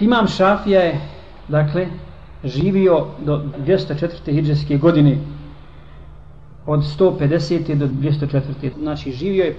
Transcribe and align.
Imam 0.00 0.28
Šafija 0.28 0.80
je, 0.80 1.00
dakle, 1.48 1.86
živio 2.44 3.06
do 3.24 3.42
204. 3.66 4.32
hijđarske 4.32 4.78
godine 4.78 5.18
od 6.66 6.80
150. 6.80 7.74
do 7.74 7.86
204. 7.86 8.42
Znači, 8.78 9.12
živio 9.12 9.44
je 9.44 9.58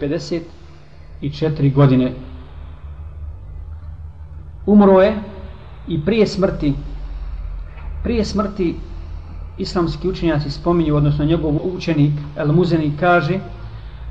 54 1.22 1.74
godine. 1.74 2.12
Umro 4.66 5.02
je 5.02 5.16
i 5.88 6.06
prije 6.06 6.28
smrti 6.28 6.74
prije 8.04 8.26
smrti 8.26 8.76
islamski 9.58 10.08
učenjaci 10.10 10.52
spominju, 10.52 10.96
odnosno 10.96 11.26
njegov 11.26 11.56
učenik 11.76 12.14
El 12.38 12.52
Muzeni 12.52 12.92
kaže 13.00 13.40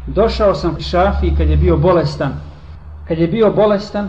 došao 0.07 0.55
sam 0.55 0.81
Šafi 0.81 1.31
kad 1.37 1.49
je 1.49 1.57
bio 1.57 1.77
bolestan 1.77 2.33
kad 3.09 3.19
je 3.19 3.29
bio 3.29 3.53
bolestan 3.53 4.09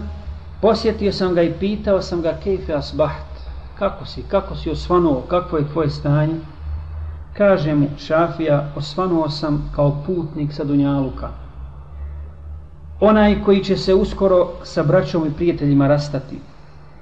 posjetio 0.62 1.12
sam 1.12 1.34
ga 1.34 1.42
i 1.42 1.54
pitao 1.60 2.02
sam 2.02 2.22
ga 2.22 2.38
kejfe 2.44 2.74
asbaht? 2.74 3.38
Kako 3.80 4.06
si, 4.06 4.24
kako 4.24 4.56
si 4.56 4.70
osvanuo, 4.70 5.22
kako 5.22 5.58
je 5.58 5.70
tvoje 5.72 5.90
stanje? 5.90 6.36
Kaže 7.34 7.76
mu 7.76 7.88
Šafija 7.98 8.72
osvanuo 8.76 9.30
sam 9.30 9.72
kao 9.76 10.04
putnik 10.06 10.54
sa 10.54 10.64
Dunjaluka. 10.64 11.30
Onaj 13.00 13.44
koji 13.46 13.64
će 13.64 13.78
se 13.78 13.94
uskoro 13.94 14.50
sa 14.64 14.84
braćom 14.84 15.28
i 15.28 15.34
prijateljima 15.34 15.88
rastati 15.88 16.40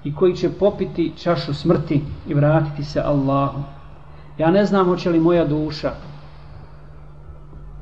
i 0.03 0.15
koji 0.15 0.35
će 0.35 0.49
popiti 0.49 1.13
čašu 1.17 1.53
smrti 1.53 2.01
i 2.27 2.33
vratiti 2.33 2.83
se 2.83 3.01
Allahu. 3.01 3.59
Ja 4.37 4.51
ne 4.51 4.65
znam 4.65 4.85
hoće 4.85 5.09
li 5.09 5.19
moja 5.19 5.45
duša 5.45 5.91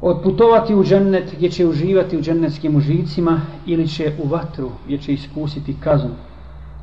odputovati 0.02 0.76
u 0.76 0.84
džennet 0.84 1.34
gdje 1.38 1.50
će 1.50 1.68
uživati 1.68 2.18
u 2.18 2.22
džennetskim 2.22 2.76
užicima 2.76 3.42
ili 3.66 3.88
će 3.88 4.14
u 4.24 4.28
vatru 4.28 4.70
gdje 4.86 4.98
će 4.98 5.14
iskusiti 5.14 5.76
kaznu. 5.80 6.16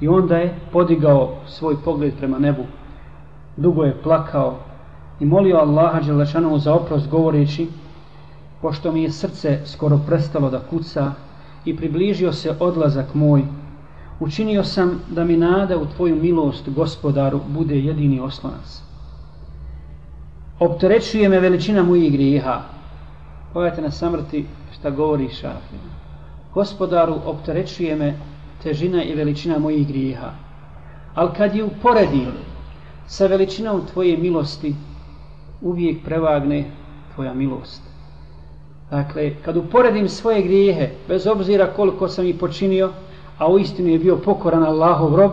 I 0.00 0.08
onda 0.08 0.36
je 0.36 0.54
podigao 0.72 1.34
svoj 1.46 1.76
pogled 1.84 2.14
prema 2.18 2.38
nebu. 2.38 2.62
Dugo 3.56 3.84
je 3.84 4.02
plakao 4.02 4.58
i 5.20 5.24
molio 5.24 5.56
Allaha 5.56 6.00
Đelešanovu 6.00 6.58
za 6.58 6.74
oprost 6.74 7.08
govoreći 7.08 7.68
pošto 8.60 8.92
mi 8.92 9.02
je 9.02 9.10
srce 9.10 9.60
skoro 9.66 10.00
prestalo 10.06 10.50
da 10.50 10.60
kuca 10.60 11.12
i 11.64 11.76
približio 11.76 12.32
se 12.32 12.56
odlazak 12.60 13.14
moj 13.14 13.42
učinio 14.20 14.64
sam 14.64 15.00
da 15.08 15.24
mi 15.24 15.36
nada 15.36 15.78
u 15.78 15.86
tvoju 15.86 16.16
milost 16.16 16.68
gospodaru 16.68 17.40
bude 17.48 17.78
jedini 17.78 18.20
oslonac 18.20 18.82
opterećuje 20.58 21.28
me 21.28 21.40
veličina 21.40 21.82
mojih 21.82 22.12
grijeha 22.12 22.60
pogledajte 23.52 23.82
na 23.82 23.90
samrti 23.90 24.46
šta 24.72 24.90
govori 24.90 25.28
šafin 25.28 26.00
gospodaru 26.54 27.14
opterećuje 27.24 27.96
me 27.96 28.14
težina 28.62 29.04
i 29.04 29.14
veličina 29.14 29.58
mojih 29.58 29.88
grijeha. 29.88 30.30
Ali 31.14 31.30
kad 31.36 31.54
je 31.54 31.64
uporedim 31.64 32.32
sa 33.06 33.26
veličinom 33.26 33.86
tvoje 33.92 34.16
milosti 34.16 34.74
uvijek 35.60 36.04
prevagne 36.04 36.64
tvoja 37.14 37.34
milost. 37.34 37.82
Dakle 38.90 39.34
kad 39.44 39.56
uporedim 39.56 40.08
svoje 40.08 40.42
grijehe 40.42 40.90
bez 41.08 41.26
obzira 41.26 41.66
koliko 41.76 42.08
sam 42.08 42.26
ih 42.26 42.34
počinio 42.40 42.90
a 43.38 43.48
u 43.48 43.58
istinu 43.58 43.88
je 43.88 43.98
bio 43.98 44.16
pokoran 44.16 44.64
Allahov 44.64 45.16
rob, 45.16 45.30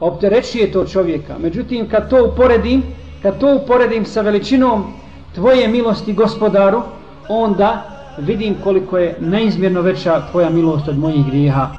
opterećuje 0.00 0.72
to 0.72 0.84
čovjeka. 0.84 1.34
Međutim, 1.38 1.88
kad 1.88 2.10
to 2.10 2.28
uporedim, 2.32 2.82
kad 3.22 3.40
to 3.40 3.56
uporedim 3.56 4.04
sa 4.04 4.20
veličinom 4.20 4.84
tvoje 5.34 5.68
milosti 5.68 6.12
gospodaru, 6.12 6.82
onda 7.28 7.82
vidim 8.18 8.54
koliko 8.64 8.98
je 8.98 9.16
neizmjerno 9.20 9.80
veća 9.80 10.22
tvoja 10.30 10.50
milost 10.50 10.88
od 10.88 10.98
mojih 10.98 11.26
grijeha. 11.26 11.68